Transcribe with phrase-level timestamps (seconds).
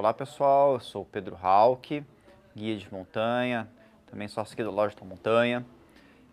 [0.00, 2.02] Olá pessoal, eu sou o Pedro Halk,
[2.56, 3.68] guia de montanha,
[4.10, 5.62] também sócio aqui da Loja da Montanha.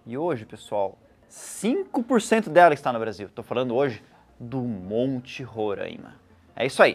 [0.05, 0.97] E hoje, pessoal,
[1.29, 3.27] 5% dela está no Brasil.
[3.27, 4.01] Estou falando hoje
[4.40, 6.16] do Monte Roraima.
[6.56, 6.93] É isso aí.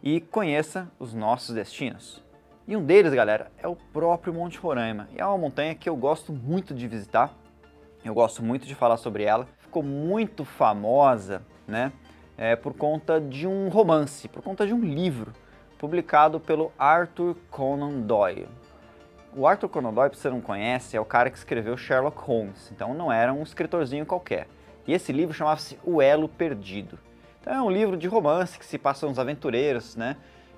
[0.04, 2.27] e conheça os nossos destinos.
[2.68, 5.08] E um deles, galera, é o próprio Monte Roraima.
[5.16, 7.34] E é uma montanha que eu gosto muito de visitar.
[8.04, 9.48] Eu gosto muito de falar sobre ela.
[9.60, 11.94] Ficou muito famosa, né?
[12.38, 15.32] É, por conta de um romance, por conta de um livro
[15.80, 18.50] publicado pelo Arthur Conan Doyle.
[19.34, 22.70] O Arthur Conan Doyle, se você não conhece, é o cara que escreveu Sherlock Holmes,
[22.70, 24.46] então não era um escritorzinho qualquer.
[24.86, 27.00] E esse livro chamava-se O Elo Perdido.
[27.40, 30.18] Então é um livro de romance que se passa uns aventureiros, né?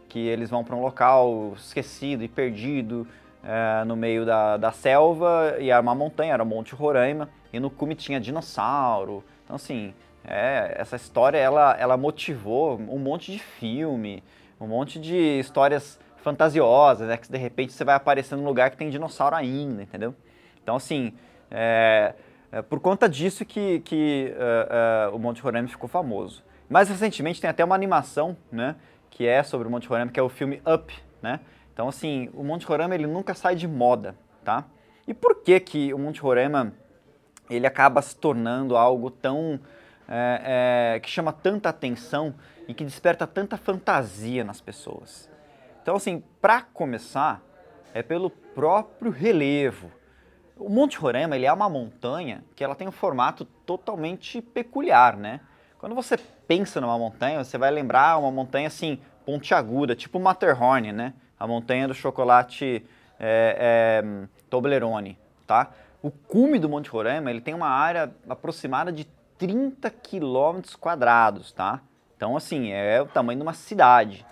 [0.09, 3.07] Que eles vão para um local esquecido e perdido
[3.43, 7.59] é, no meio da, da selva e era uma montanha, era o Monte Roraima e
[7.59, 9.23] no cume tinha dinossauro.
[9.45, 9.93] Então assim,
[10.25, 14.23] é, essa história ela, ela motivou um monte de filme,
[14.59, 17.17] um monte de histórias fantasiosas, né?
[17.17, 20.13] Que de repente você vai aparecer num lugar que tem dinossauro ainda, entendeu?
[20.61, 21.13] Então assim,
[21.49, 22.13] é,
[22.51, 26.43] é por conta disso que, que uh, uh, o Monte Roraima ficou famoso.
[26.69, 28.75] Mais recentemente tem até uma animação, né,
[29.09, 31.39] que é sobre o Monte Roraima, que é o filme Up, né?
[31.73, 34.65] Então assim, o Monte Roraima ele nunca sai de moda, tá?
[35.07, 36.73] E por que que o Monte Roraima
[37.49, 39.59] ele acaba se tornando algo tão
[40.07, 42.35] é, é, que chama tanta atenção
[42.67, 45.29] e que desperta tanta fantasia nas pessoas?
[45.81, 47.41] Então assim, para começar,
[47.93, 49.91] é pelo próprio relevo.
[50.57, 55.39] O Monte Roraima ele é uma montanha que ela tem um formato totalmente peculiar, né?
[55.79, 61.13] Quando você pensa numa montanha, você vai lembrar uma montanha assim, pontiaguda, tipo Matterhorn, né?
[61.39, 62.85] A montanha do chocolate
[63.17, 65.17] é, é, Toblerone,
[65.47, 65.71] tá?
[66.03, 69.07] O cume do Monte Roraima, ele tem uma área aproximada de
[69.37, 71.79] 30 quilômetros quadrados, tá?
[72.17, 74.25] Então, assim, é o tamanho de uma cidade.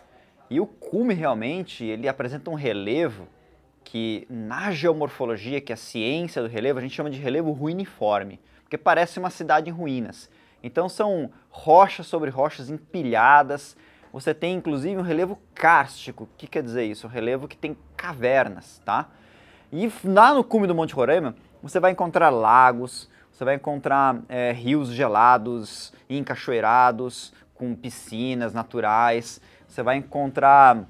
[0.49, 3.25] E o cume, realmente, ele apresenta um relevo
[3.85, 8.37] que, na geomorfologia, que é a ciência do relevo, a gente chama de relevo ruiniforme,
[8.63, 10.29] porque parece uma cidade em ruínas.
[10.63, 13.75] Então são rochas sobre rochas empilhadas.
[14.11, 16.23] Você tem inclusive um relevo kárstico.
[16.23, 17.07] O que quer dizer isso?
[17.07, 19.09] Um relevo que tem cavernas, tá?
[19.71, 24.51] E lá no cume do Monte Roraima, você vai encontrar lagos, você vai encontrar é,
[24.51, 29.41] rios gelados, encachoeirados, com piscinas naturais.
[29.67, 30.85] Você vai encontrar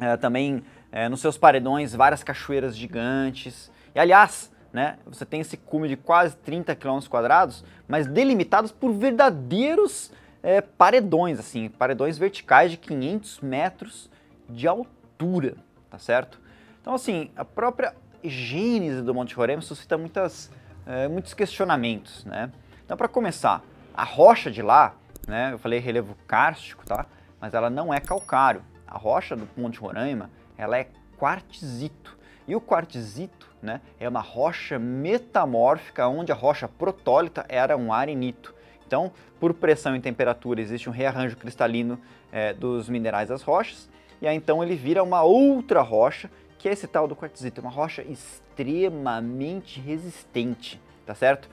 [0.00, 3.70] é, também é, nos seus paredões várias cachoeiras gigantes.
[3.94, 4.98] E aliás, né?
[5.06, 10.12] Você tem esse cume de quase 30 km quadrados, mas delimitados por verdadeiros
[10.42, 14.10] é, paredões, assim, paredões verticais de 500 metros
[14.48, 15.56] de altura,
[15.90, 16.40] tá certo?
[16.80, 20.50] Então, assim, a própria gênese do Monte Roraima suscita muitas,
[20.86, 22.50] é, muitos questionamentos, né?
[22.84, 23.62] Então, para começar,
[23.94, 24.94] a rocha de lá,
[25.26, 25.52] né?
[25.52, 27.06] Eu falei relevo kárstico, tá?
[27.40, 28.62] Mas ela não é calcário.
[28.86, 32.17] A rocha do Monte Roraima, ela é quartzito.
[32.48, 38.54] E o quartzito né, é uma rocha metamórfica, onde a rocha protólita era um arenito.
[38.86, 42.00] Então, por pressão e temperatura, existe um rearranjo cristalino
[42.32, 43.90] é, dos minerais das rochas,
[44.22, 47.70] e aí então ele vira uma outra rocha, que é esse tal do quartzito, uma
[47.70, 51.50] rocha extremamente resistente, tá certo?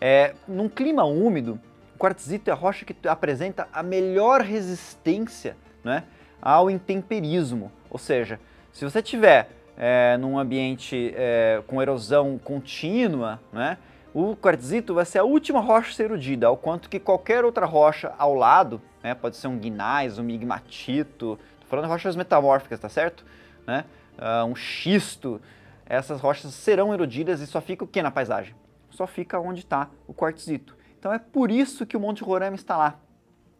[0.00, 1.60] É, num clima úmido,
[1.94, 6.04] o quartzito é a rocha que apresenta a melhor resistência né,
[6.40, 8.40] ao intemperismo, ou seja,
[8.72, 13.78] se você tiver é, num ambiente é, com erosão contínua, né,
[14.12, 17.64] o quartzito vai ser a última rocha a ser erudida, ao quanto que qualquer outra
[17.64, 22.80] rocha ao lado, né, pode ser um guinais, um migmatito, tô falando de rochas metamórficas,
[22.80, 23.24] tá certo?
[23.64, 23.84] Né,
[24.18, 25.40] uh, um xisto,
[25.86, 28.54] essas rochas serão erudidas e só fica o que na paisagem?
[28.90, 30.76] Só fica onde está o quartzito.
[30.98, 32.98] Então é por isso que o Monte Roraima está lá.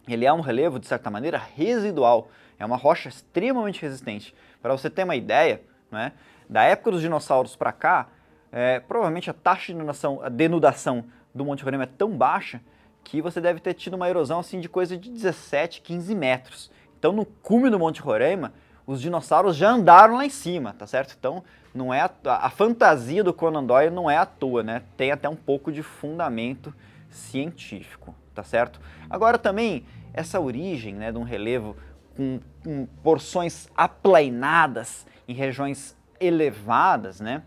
[0.08, 2.28] Ele é um relevo, de certa maneira, residual.
[2.58, 4.34] É uma rocha extremamente resistente.
[4.60, 6.12] Para você ter uma ideia, né?
[6.48, 8.08] Da época dos dinossauros para cá,
[8.50, 11.04] é, provavelmente a taxa de denudação, a denudação
[11.34, 12.60] do Monte Roraima é tão baixa
[13.04, 16.70] que você deve ter tido uma erosão assim de coisa de 17, 15 metros.
[16.98, 18.52] Então no cume do Monte Roraima,
[18.88, 21.14] os dinossauros já andaram lá em cima, tá certo?
[21.18, 21.44] Então,
[21.74, 24.82] não é a, a, fantasia do Conan Doyle não é à toa, né?
[24.96, 26.74] Tem até um pouco de fundamento
[27.10, 28.80] científico, tá certo?
[29.10, 31.76] Agora também essa origem, né, de um relevo
[32.16, 37.42] com, com porções aplainadas em regiões elevadas, né?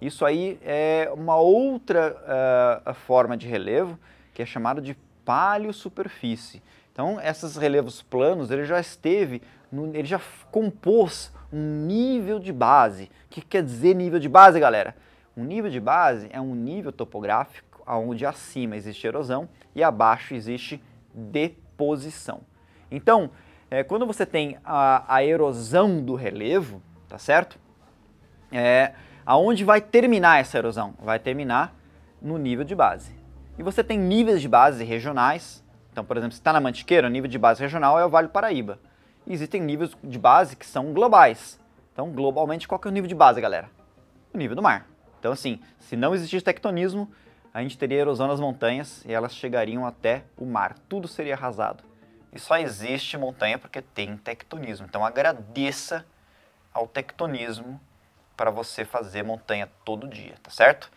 [0.00, 2.16] Isso aí é uma outra
[2.88, 3.98] uh, forma de relevo
[4.34, 6.62] que é chamado de paleosuperfície.
[6.92, 13.04] Então, esses relevos planos, ele já esteve, no, ele já compôs um nível de base.
[13.04, 14.96] O que quer dizer nível de base, galera?
[15.36, 20.82] Um nível de base é um nível topográfico onde acima existe erosão e abaixo existe
[21.14, 22.40] deposição.
[22.90, 23.30] Então,
[23.70, 27.58] é, quando você tem a, a, erosão do relevo, tá certo?
[28.50, 28.92] É,
[29.24, 30.94] aonde vai terminar essa erosão?
[31.00, 31.74] Vai terminar
[32.20, 33.14] no nível de base.
[33.58, 35.64] E você tem níveis de base regionais.
[35.92, 38.28] Então, por exemplo, se está na Mantiqueira, o nível de base regional é o Vale
[38.28, 38.78] do Paraíba.
[39.26, 41.58] E existem níveis de base que são globais.
[41.92, 43.70] Então, globalmente, qual que é o nível de base, galera?
[44.32, 44.86] O nível do mar.
[45.18, 47.10] Então, assim, se não existisse tectonismo,
[47.52, 50.76] a gente teria erosão nas montanhas e elas chegariam até o mar.
[50.88, 51.82] Tudo seria arrasado.
[52.32, 54.86] E só existe montanha porque tem tectonismo.
[54.86, 56.04] Então, agradeça
[56.76, 57.80] ao tectonismo
[58.36, 60.90] para você fazer montanha todo dia, tá certo?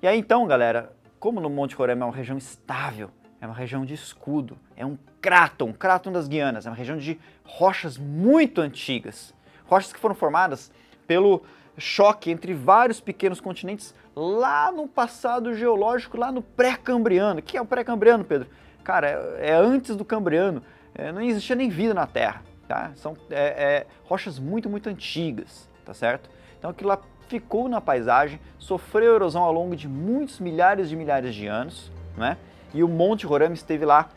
[0.00, 3.10] E aí, então, galera, como no Monte Roraima é uma região estável,
[3.40, 7.18] é uma região de escudo, é um cráton, cráton das Guianas, é uma região de
[7.44, 9.34] rochas muito antigas,
[9.66, 10.70] rochas que foram formadas
[11.04, 11.42] pelo
[11.76, 17.40] choque entre vários pequenos continentes lá no passado geológico, lá no pré-cambriano.
[17.40, 18.48] O que é o pré-cambriano, Pedro?
[18.84, 20.62] Cara, é, é, antes do cambriano,
[20.94, 22.92] é, não existia nem vida na Terra, tá?
[22.96, 26.30] São é, é rochas muito, muito antigas, tá certo?
[26.58, 31.34] Então aquilo lá ficou na paisagem, sofreu erosão ao longo de muitos milhares de milhares
[31.34, 32.36] de anos, né?
[32.74, 34.10] E o Monte Roraima esteve lá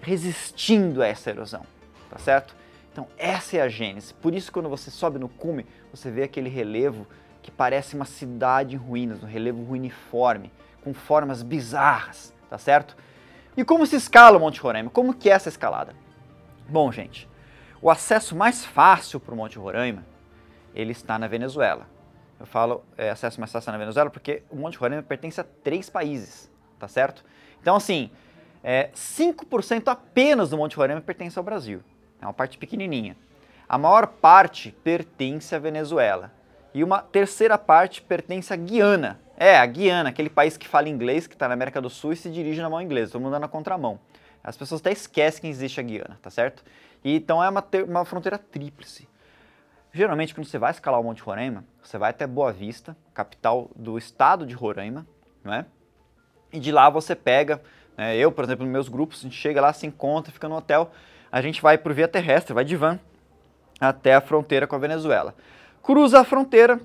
[0.00, 1.62] resistindo a essa erosão,
[2.10, 2.54] tá certo?
[2.92, 4.12] Então essa é a gênese.
[4.14, 7.06] Por isso quando você sobe no cume, você vê aquele relevo
[7.42, 10.52] que parece uma cidade em ruínas, um relevo ruiniforme,
[10.82, 12.96] com formas bizarras, tá certo?
[13.56, 14.90] E como se escala o Monte Roraima?
[14.90, 15.94] Como que é essa escalada?
[16.68, 17.28] Bom, gente,
[17.80, 20.04] o acesso mais fácil para o Monte Roraima,
[20.74, 21.86] ele está na Venezuela.
[22.38, 25.88] Eu falo é, acesso mais fácil na Venezuela porque o Monte Roraima pertence a três
[25.88, 27.24] países, tá certo?
[27.60, 28.10] Então, assim,
[28.62, 31.80] é, 5% apenas do Monte Roraima pertence ao Brasil.
[32.20, 33.16] É uma parte pequenininha.
[33.68, 36.32] A maior parte pertence à Venezuela.
[36.72, 39.18] E uma terceira parte pertence à Guiana.
[39.36, 42.16] É, a Guiana, aquele país que fala inglês, que está na América do Sul e
[42.16, 43.98] se dirige na mão inglesa, mundo anda na contramão.
[44.42, 46.62] As pessoas até esquecem que existe a Guiana, tá certo?
[47.06, 49.08] E, então é uma, uma fronteira tríplice.
[49.92, 53.96] Geralmente, quando você vai escalar o Monte Roraima, você vai até Boa Vista, capital do
[53.96, 55.06] estado de Roraima,
[55.44, 55.66] não é?
[56.52, 57.62] E de lá você pega,
[57.96, 60.56] né, eu, por exemplo, nos meus grupos, a gente chega lá, se encontra, fica no
[60.56, 60.90] hotel,
[61.30, 62.98] a gente vai por via terrestre, vai de van
[63.80, 65.32] até a fronteira com a Venezuela.
[65.84, 66.80] Cruza a fronteira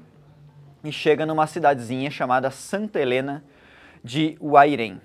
[0.83, 3.43] e chega numa cidadezinha chamada Santa Helena
[4.03, 5.01] de Uairém.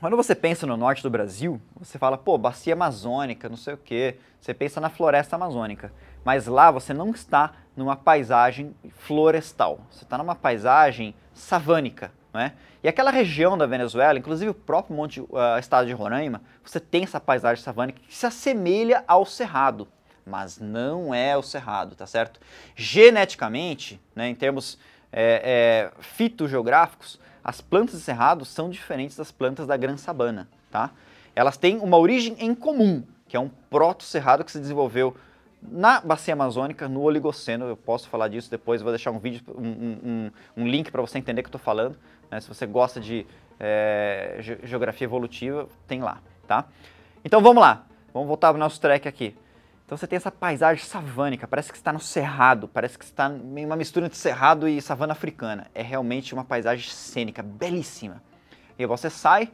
[0.00, 3.78] Quando você pensa no norte do Brasil, você fala, pô, bacia amazônica, não sei o
[3.78, 4.16] quê.
[4.40, 5.92] Você pensa na floresta amazônica
[6.24, 12.12] mas lá você não está numa paisagem florestal, você está numa paisagem savânica.
[12.32, 12.52] Né?
[12.82, 17.04] E aquela região da Venezuela, inclusive o próprio monte, uh, estado de Roraima, você tem
[17.04, 19.88] essa paisagem savânica que se assemelha ao cerrado,
[20.24, 22.38] mas não é o cerrado, tá certo?
[22.76, 24.78] Geneticamente, né, em termos
[25.12, 30.90] é, é, fitogeográficos, as plantas de cerrado são diferentes das plantas da Gran Sabana, tá?
[31.34, 35.16] Elas têm uma origem em comum, que é um proto-cerrado que se desenvolveu
[35.62, 39.68] na bacia amazônica, no Oligoceno, eu posso falar disso depois, vou deixar um vídeo, um,
[39.68, 41.96] um, um link para você entender o que eu estou falando.
[42.30, 42.40] Né?
[42.40, 43.26] Se você gosta de
[43.58, 46.64] é, geografia evolutiva, tem lá, tá?
[47.22, 49.36] Então vamos lá, vamos voltar ao nosso trek aqui.
[49.90, 53.66] Então você tem essa paisagem savânica, parece que está no cerrado, parece que está em
[53.66, 55.66] uma mistura entre cerrado e savana africana.
[55.74, 58.22] É realmente uma paisagem cênica, belíssima.
[58.78, 59.50] E você sai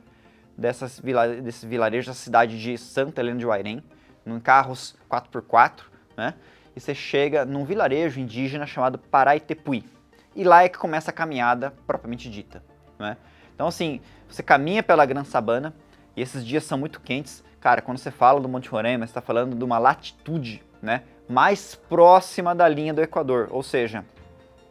[0.54, 3.82] dessas vila desse vilarejo da cidade de Santa Helena de Uairém,
[4.26, 5.84] em carros 4x4,
[6.18, 6.34] né?
[6.76, 9.86] E você chega num vilarejo indígena chamado Paraitepuí.
[10.34, 12.62] E lá é que começa a caminhada propriamente dita,
[12.98, 13.16] né?
[13.54, 15.74] Então assim, você caminha pela Gran Sabana
[16.16, 17.44] e esses dias são muito quentes.
[17.60, 21.02] Cara, quando você fala do Monte Roraima, você está falando de uma latitude, né?
[21.28, 24.04] Mais próxima da linha do Equador, ou seja,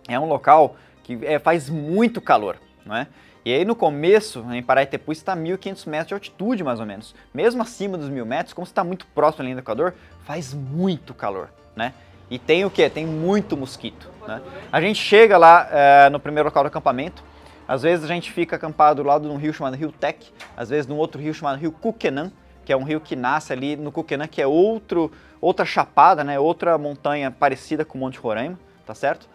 [0.08, 3.08] é um local que é, faz muito calor, né?
[3.44, 7.14] E aí no começo, em Paraitepu, está a 1.500 metros de altitude, mais ou menos.
[7.32, 9.94] Mesmo acima dos 1.000 metros, como está muito próximo da linha do Equador,
[10.26, 11.94] faz muito calor, né?
[12.28, 12.90] E tem o que?
[12.90, 14.42] Tem muito mosquito, né?
[14.72, 17.24] A gente chega lá é, no primeiro local do acampamento,
[17.68, 20.70] às vezes a gente fica acampado do lado de um rio chamado Rio Tec, às
[20.70, 22.32] vezes num outro rio chamado Rio Kukenan,
[22.64, 26.40] que é um rio que nasce ali no Cuquenã, que é outro, outra chapada, né?
[26.40, 29.30] Outra montanha parecida com o Monte Roraima, tá certo?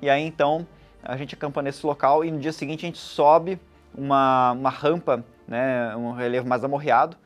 [0.00, 0.66] E aí então
[1.02, 3.60] a gente acampa nesse local e no dia seguinte a gente sobe
[3.94, 5.94] uma, uma rampa, né?
[5.96, 7.16] Um relevo mais amorreado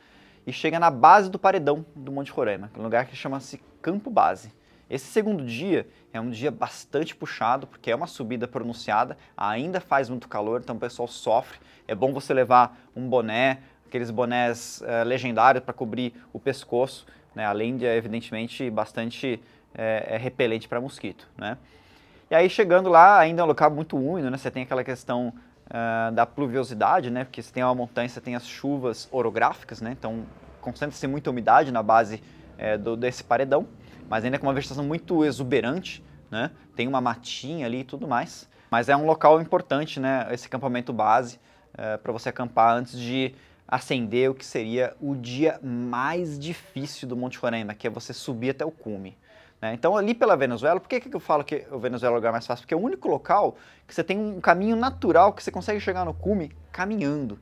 [0.46, 4.52] e chega na base do paredão do Monte Roraima, um lugar que chama-se Campo Base.
[4.90, 10.10] Esse segundo dia é um dia bastante puxado, porque é uma subida pronunciada, ainda faz
[10.10, 11.60] muito calor, então o pessoal sofre.
[11.86, 17.06] É bom você levar um boné, aqueles bonés é, legendários para cobrir o pescoço,
[17.36, 17.46] né?
[17.46, 19.40] além de, evidentemente, bastante
[19.72, 21.28] é, é repelente para mosquito.
[21.38, 21.56] Né?
[22.28, 24.36] E aí, chegando lá, ainda é um local muito úmido, né?
[24.36, 25.32] você tem aquela questão
[25.68, 27.22] uh, da pluviosidade, né?
[27.22, 29.94] porque você tem uma montanha, você tem as chuvas orográficas, né?
[29.96, 30.24] então
[30.60, 32.20] concentra-se muita umidade na base
[32.58, 33.68] é, do, desse paredão
[34.10, 36.50] mas ainda com uma vegetação muito exuberante, né?
[36.74, 38.48] Tem uma matinha ali e tudo mais.
[38.68, 40.26] Mas é um local importante, né?
[40.32, 41.38] Esse acampamento base
[41.78, 43.32] é, para você acampar antes de
[43.68, 48.50] ascender o que seria o dia mais difícil do Monte Roraima, que é você subir
[48.50, 49.16] até o cume.
[49.62, 49.74] Né?
[49.74, 52.32] Então, ali pela Venezuela, por que, que eu falo que o Venezuela é o lugar
[52.32, 52.64] mais fácil?
[52.64, 56.04] Porque é o único local que você tem um caminho natural que você consegue chegar
[56.04, 57.38] no cume caminhando.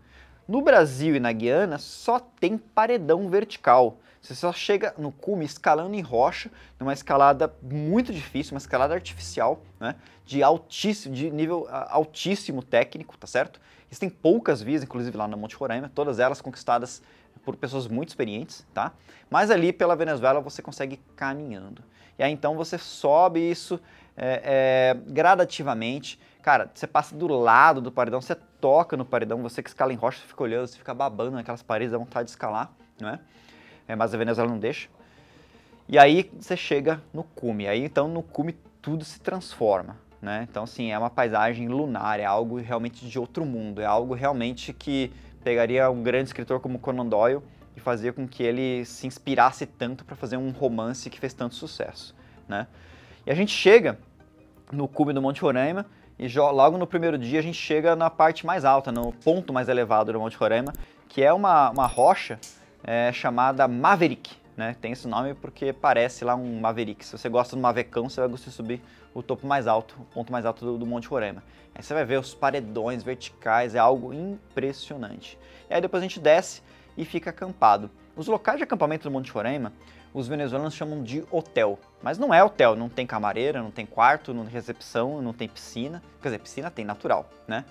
[0.47, 3.99] No Brasil e na Guiana, só tem paredão vertical.
[4.21, 9.63] Você só chega no cume escalando em rocha, numa escalada muito difícil, uma escalada artificial,
[9.79, 9.95] né?
[10.25, 13.61] De altíssimo, de nível altíssimo técnico, tá certo?
[13.91, 17.03] Existem poucas vias, inclusive lá no Monte Roraima, todas elas conquistadas
[17.45, 18.93] por pessoas muito experientes, tá?
[19.31, 21.83] Mas ali pela Venezuela você consegue caminhando.
[22.19, 23.81] E aí então você sobe isso
[24.17, 26.21] é, é, gradativamente.
[26.43, 29.97] Cara, você passa do lado do paredão, você toca no paredão, você que escala em
[29.97, 33.21] rocha, você fica olhando, você fica babando naquelas paredes, dá vontade de escalar, não é?
[33.89, 34.89] É, mas a Venezuela não deixa.
[35.89, 40.47] E aí você chega no cume, aí então no cume tudo se transforma, né?
[40.49, 44.75] Então assim, é uma paisagem lunar, é algo realmente de outro mundo, é algo realmente
[44.75, 45.11] que
[45.43, 47.41] pegaria um grande escritor como Conan Doyle
[47.75, 51.55] e fazia com que ele se inspirasse tanto para fazer um romance que fez tanto
[51.55, 52.15] sucesso,
[52.47, 52.67] né?
[53.27, 53.99] E a gente chega
[54.71, 55.87] no cume do Monte Roraima
[56.19, 59.71] e logo no primeiro dia a gente chega na parte mais alta, no ponto mais
[59.71, 60.75] elevado do Monte Roraima,
[61.09, 62.39] que é uma, uma rocha
[62.83, 64.37] é, chamada Maverick.
[64.57, 64.77] Né?
[64.81, 67.05] Tem esse nome porque parece lá um Maverick.
[67.05, 68.83] Se você gosta do Mavecão, você vai gostar de subir
[69.15, 71.43] o topo mais alto, o ponto mais alto do, do Monte Roraima.
[71.75, 75.39] Aí você vai ver os paredões verticais, é algo impressionante.
[75.71, 76.63] E aí depois a gente desce
[76.97, 77.89] e fica acampado.
[78.17, 79.73] Os locais de acampamento do Monte Roraima,
[80.13, 81.79] os venezuelanos chamam de hotel.
[82.03, 85.49] Mas não é hotel, não tem camareira, não tem quarto, não tem recepção, não tem
[85.49, 86.03] piscina.
[86.21, 87.65] Quer dizer, piscina tem, natural, né?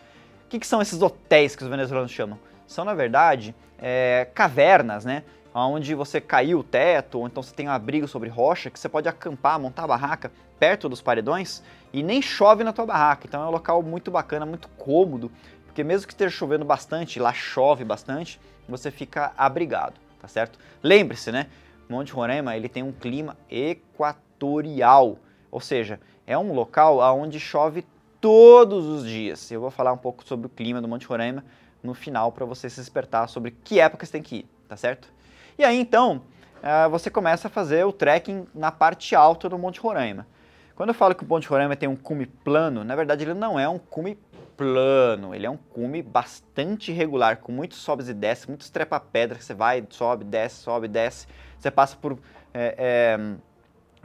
[0.46, 2.40] O que, que são esses hotéis que os venezuelanos chamam?
[2.68, 5.24] São, na verdade, é, cavernas, né?
[5.54, 8.88] Onde você caiu o teto, ou então você tem um abrigo sobre rocha, que você
[8.88, 13.26] pode acampar, montar a barraca perto dos paredões e nem chove na tua barraca.
[13.28, 15.32] Então é um local muito bacana, muito cômodo,
[15.66, 20.60] porque mesmo que esteja chovendo bastante, lá chove bastante, você fica abrigado, tá certo?
[20.84, 21.48] Lembre-se, né?
[21.90, 25.18] Monte Roraima ele tem um clima equatorial,
[25.50, 27.86] ou seja, é um local onde chove
[28.20, 29.50] todos os dias.
[29.50, 31.44] Eu vou falar um pouco sobre o clima do Monte Roraima
[31.88, 35.12] no final para você se despertar sobre que época você tem que ir, tá certo?
[35.58, 36.22] E aí então
[36.58, 40.28] uh, você começa a fazer o trekking na parte alta do Monte Roraima.
[40.76, 43.60] Quando eu falo que o Monte Roraima tem um cume plano, na verdade ele não
[43.60, 44.20] é um cume
[44.56, 49.54] plano, ele é um cume bastante irregular, com muitos sobes e desces, muitos trepa-pedras, você
[49.54, 51.28] vai, sobe, desce, sobe, desce,
[51.58, 52.20] você passa por,
[52.54, 52.76] é,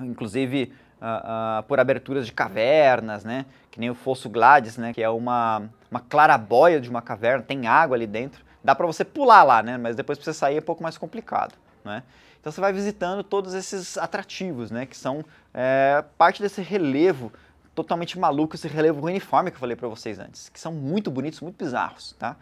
[0.01, 3.47] é, inclusive, uh, uh, por aberturas de cavernas, né?
[3.71, 4.93] Que nem o Fosso Gladys, né?
[4.93, 8.43] Que é uma, uma clarabóia de uma caverna, tem água ali dentro.
[8.65, 9.77] Dá para você pular lá, né?
[9.77, 12.03] Mas depois para você sair é um pouco mais complicado, né?
[12.41, 14.87] Então você vai visitando todos esses atrativos, né?
[14.87, 15.23] Que são
[15.53, 17.31] é, parte desse relevo
[17.75, 21.41] totalmente maluco, esse relevo uniforme que eu falei para vocês antes, que são muito bonitos,
[21.41, 22.37] muito bizarros, tá?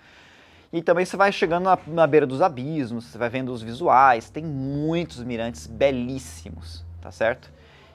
[0.72, 4.30] E também você vai chegando na, na, beira dos abismos, você vai vendo os visuais,
[4.30, 7.50] tem muitos mirantes belíssimos, tá certo?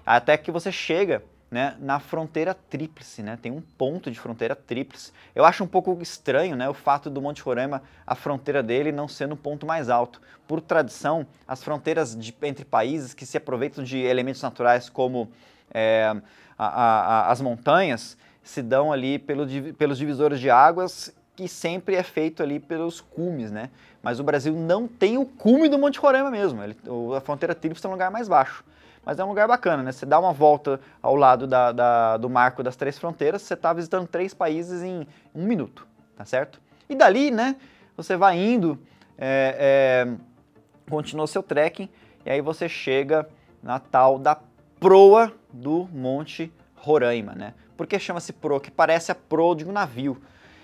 [0.05, 3.37] até que você chega né, na fronteira tríplice, né?
[3.41, 5.11] Tem um ponto de fronteira tríplice.
[5.33, 9.07] Eu acho um pouco estranho, né, o fato do Monte Roraima, a fronteira dele não
[9.07, 10.21] ser no ponto mais alto.
[10.47, 15.29] Por tradição, as fronteiras de, entre países que se aproveitam de elementos naturais como
[15.73, 16.15] é,
[16.57, 22.03] a, a, as montanhas se dão ali pelo, pelos divisores de águas que sempre é
[22.03, 23.69] feito ali pelos cumes, né?
[24.01, 26.63] Mas o Brasil não tem o cume do Monte Roraima mesmo.
[26.63, 26.77] Ele,
[27.15, 28.63] a fronteira tríplice é um lugar mais baixo.
[29.05, 29.91] Mas é um lugar bacana, né?
[29.91, 33.71] Você dá uma volta ao lado da, da, do marco das três fronteiras, você está
[33.71, 36.59] visitando três países em um minuto, tá certo?
[36.89, 37.55] E dali, né,
[37.95, 38.79] você vai indo,
[39.17, 41.89] é, é, continua seu trekking,
[42.25, 43.29] e aí você chega
[43.61, 44.37] na tal da
[44.79, 47.53] proa do Monte Roraima, né?
[47.77, 48.59] Por que chama-se proa?
[48.59, 50.21] Que parece a proa de um navio.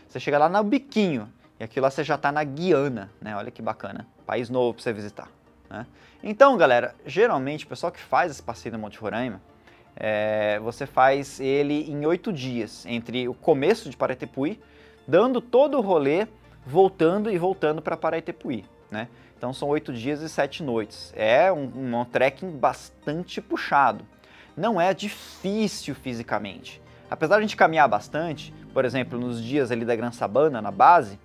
[0.07, 1.29] Você chega lá no biquinho,
[1.59, 3.35] E aqui lá você já está na Guiana, né?
[3.35, 5.29] Olha que bacana, país novo para você visitar.
[5.71, 5.87] Né?
[6.21, 9.41] Então, galera, geralmente o pessoal que faz esse passeio no Monte Roraima,
[9.95, 14.59] é, você faz ele em oito dias, entre o começo de Paraitepuí,
[15.07, 16.27] dando todo o rolê,
[16.65, 19.07] voltando e voltando para Paraitepuí, né?
[19.37, 21.11] Então são oito dias e sete noites.
[21.15, 24.05] É um, um trekking bastante puxado.
[24.55, 26.79] Não é difícil fisicamente.
[27.09, 30.69] Apesar de a gente caminhar bastante, por exemplo, nos dias ali da Gran Sabana, na
[30.69, 31.19] base,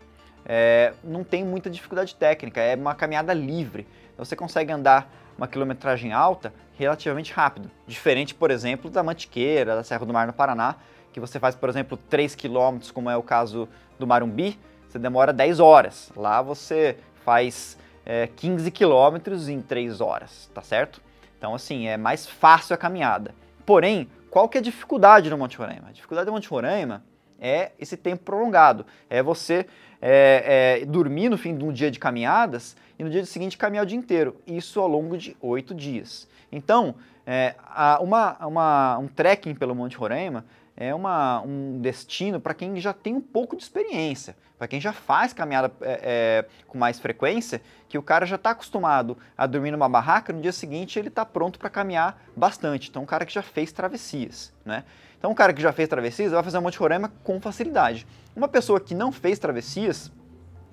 [0.46, 3.86] é, não tem muita dificuldade técnica, é uma caminhada livre.
[4.16, 7.70] Então você consegue andar uma quilometragem alta relativamente rápido.
[7.86, 10.76] Diferente, por exemplo, da Mantiqueira, da Serra do Mar no Paraná,
[11.12, 13.68] que você faz, por exemplo, 3 km, como é o caso
[13.98, 14.58] do Marumbi,
[14.88, 16.10] você demora 10 horas.
[16.16, 16.96] Lá você
[17.26, 21.02] faz é, 15 quilômetros em 3 horas, tá certo?
[21.36, 23.34] Então, assim, é mais fácil a caminhada.
[23.66, 25.88] Porém, qual que é a dificuldade no Monte Roraima?
[25.88, 27.04] A dificuldade do Monte Roraima
[27.40, 28.86] é esse tempo prolongado.
[29.08, 29.66] É você
[30.00, 33.84] é, é, dormir no fim de um dia de caminhadas e no dia seguinte caminhar
[33.84, 34.36] o dia inteiro.
[34.46, 36.28] Isso ao longo de oito dias.
[36.50, 36.94] Então,
[37.26, 37.54] é,
[38.00, 40.44] uma, uma, um trekking pelo Monte Roraima
[40.76, 44.92] é uma, um destino para quem já tem um pouco de experiência, para quem já
[44.92, 49.70] faz caminhada é, é, com mais frequência, que o cara já está acostumado a dormir
[49.70, 52.90] numa barraca, no dia seguinte ele está pronto para caminhar bastante.
[52.90, 54.84] Então, um cara que já fez travessias, né?
[55.18, 58.06] Então, um cara que já fez travessias vai fazer um Monte Roraima com facilidade.
[58.34, 60.12] Uma pessoa que não fez travessias,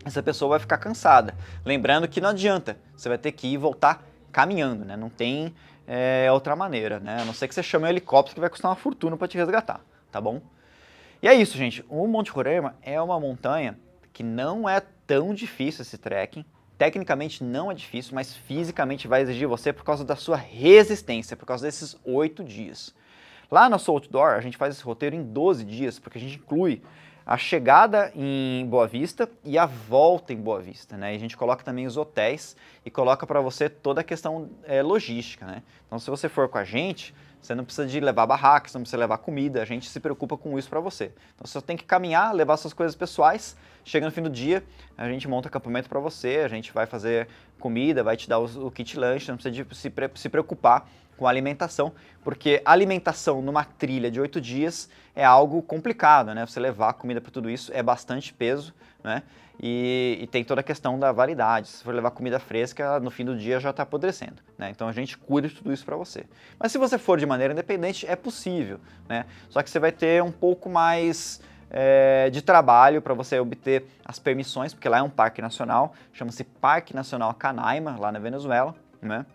[0.03, 1.33] essa pessoa vai ficar cansada.
[1.65, 4.97] Lembrando que não adianta, você vai ter que ir voltar caminhando, né?
[4.97, 5.53] Não tem
[5.87, 7.21] é, outra maneira, né?
[7.21, 9.37] A não ser que você chame um helicóptero que vai custar uma fortuna para te
[9.37, 9.79] resgatar
[10.13, 10.39] tá bom?
[11.23, 11.83] E é isso, gente.
[11.89, 13.79] O Monte Roraima é uma montanha
[14.13, 16.45] que não é tão difícil esse trekking.
[16.77, 21.47] Tecnicamente não é difícil, mas fisicamente vai exigir você por causa da sua resistência, por
[21.47, 22.93] causa desses oito dias.
[23.49, 26.37] Lá na Soul Outdoor, a gente faz esse roteiro em 12 dias, porque a gente
[26.37, 26.83] inclui
[27.25, 31.13] a chegada em Boa Vista e a volta em Boa Vista, né?
[31.13, 32.55] E a gente coloca também os hotéis
[32.85, 35.63] e coloca para você toda a questão é, logística, né?
[35.87, 37.15] Então, se você for com a gente,
[37.45, 40.37] você não precisa de levar barraca, você não precisa levar comida, a gente se preocupa
[40.37, 41.11] com isso para você.
[41.35, 44.63] Então você só tem que caminhar, levar suas coisas pessoais, chega no fim do dia,
[44.97, 47.27] a gente monta acampamento para você, a gente vai fazer
[47.59, 51.27] comida, vai te dar o, o kit lanche, não precisa de se, se preocupar com
[51.27, 56.45] alimentação, porque alimentação numa trilha de oito dias é algo complicado, né?
[56.45, 59.23] Você levar comida para tudo isso é bastante peso, né?
[59.61, 61.67] E, e, tem toda a questão da validade.
[61.67, 64.41] Se for levar comida fresca, no fim do dia já está apodrecendo.
[64.57, 64.69] Né?
[64.71, 66.25] Então a gente cuida de tudo isso para você.
[66.59, 68.79] Mas se você for de maneira independente, é possível.
[69.07, 69.25] Né?
[69.49, 71.39] Só que você vai ter um pouco mais
[71.69, 76.43] é, de trabalho para você obter as permissões, porque lá é um parque nacional, chama-se
[76.43, 78.75] Parque Nacional Canaima, lá na Venezuela.
[79.01, 79.25] Né?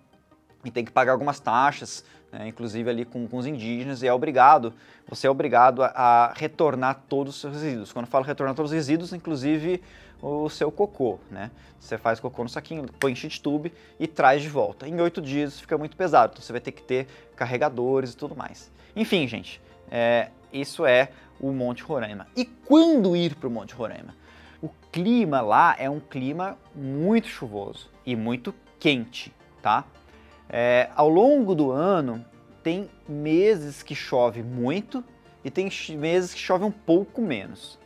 [0.64, 2.48] E tem que pagar algumas taxas, né?
[2.48, 4.72] inclusive ali com, com, os indígenas, e é obrigado,
[5.08, 7.92] você é obrigado a, a retornar todos os seus resíduos.
[7.92, 9.80] Quando eu falo retornar todos os resíduos, inclusive
[10.20, 11.50] o seu cocô, né?
[11.78, 14.88] Você faz cocô no saquinho, põe em sheet tube e traz de volta.
[14.88, 18.34] Em oito dias fica muito pesado, então você vai ter que ter carregadores e tudo
[18.34, 18.70] mais.
[18.96, 22.26] Enfim, gente, é, isso é o Monte Roraima.
[22.36, 24.14] E quando ir para o Monte Roraima?
[24.60, 29.84] O clima lá é um clima muito chuvoso e muito quente, tá?
[30.48, 32.24] É, ao longo do ano
[32.62, 35.04] tem meses que chove muito
[35.44, 37.78] e tem meses que chove um pouco menos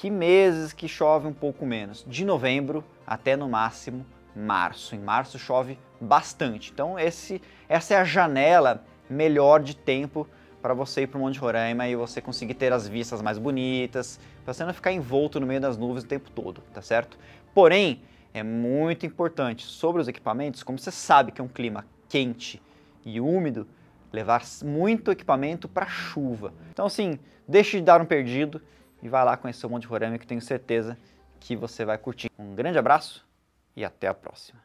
[0.00, 2.06] que meses que chove um pouco menos?
[2.08, 4.94] De novembro até no máximo março.
[4.94, 6.70] Em março chove bastante.
[6.72, 10.26] Então esse, essa é a janela melhor de tempo
[10.62, 14.18] para você ir para o Monte Roraima e você conseguir ter as vistas mais bonitas,
[14.42, 17.18] para você não ficar envolto no meio das nuvens o tempo todo, tá certo?
[17.52, 18.02] Porém,
[18.32, 22.60] é muito importante sobre os equipamentos, como você sabe que é um clima quente
[23.06, 23.66] e úmido,
[24.12, 26.52] levar muito equipamento para chuva.
[26.70, 27.18] Então assim,
[27.48, 28.60] deixe de dar um perdido
[29.02, 30.98] e vai lá conhecer o Monte Roraima que tenho certeza
[31.38, 32.30] que você vai curtir.
[32.38, 33.26] Um grande abraço
[33.74, 34.60] e até a próxima.